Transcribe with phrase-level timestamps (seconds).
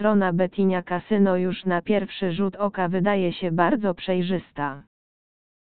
[0.00, 4.82] Strona Betinia Casino już na pierwszy rzut oka wydaje się bardzo przejrzysta.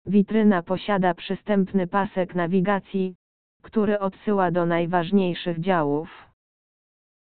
[0.06, 3.15] Witryna posiada przystępny pasek nawigacji,
[3.63, 6.08] który odsyła do najważniejszych działów.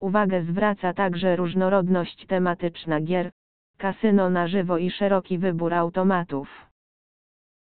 [0.01, 3.31] Uwagę zwraca także różnorodność tematyczna gier,
[3.77, 6.49] kasyno na żywo i szeroki wybór automatów.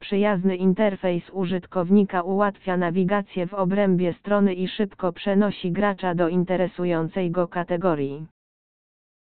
[0.01, 7.47] Przyjazny interfejs użytkownika ułatwia nawigację w obrębie strony i szybko przenosi gracza do interesującej go
[7.47, 8.32] kategorii.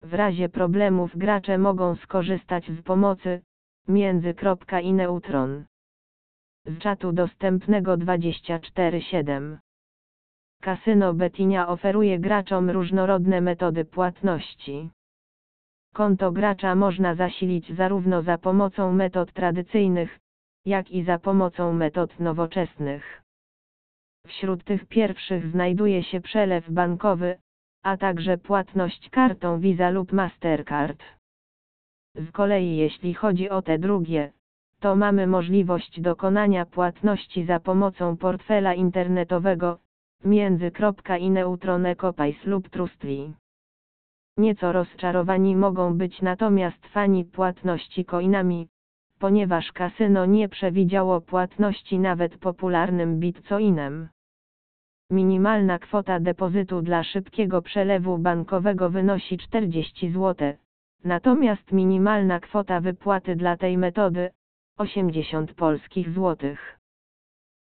[0.01, 3.41] W razie problemów gracze mogą skorzystać z pomocy,
[3.87, 4.33] między
[4.83, 5.65] i neutron.
[6.65, 9.57] Z czatu dostępnego 24/7.
[10.61, 14.89] Kasyno Betinia oferuje graczom różnorodne metody płatności.
[15.93, 20.19] Konto gracza można zasilić zarówno za pomocą metod tradycyjnych,
[20.65, 23.23] jak i za pomocą metod nowoczesnych.
[24.27, 27.37] Wśród tych pierwszych znajduje się przelew bankowy,
[27.83, 31.03] a także płatność kartą Visa lub Mastercard.
[32.15, 34.31] Z kolei jeśli chodzi o te drugie,
[34.79, 39.79] to mamy możliwość dokonania płatności za pomocą portfela internetowego,
[40.25, 40.71] między
[41.19, 43.33] i neutron Ecopais lub Trustly.
[44.37, 48.67] Nieco rozczarowani mogą być natomiast fani płatności coinami,
[49.19, 54.09] ponieważ kasyno nie przewidziało płatności nawet popularnym bitcoinem.
[55.11, 60.53] Minimalna kwota depozytu dla szybkiego przelewu bankowego wynosi 40 zł,
[61.03, 64.29] natomiast minimalna kwota wypłaty dla tej metody
[64.77, 66.79] 80 polskich złotych.